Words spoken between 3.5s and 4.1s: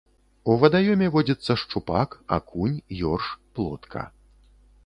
плотка.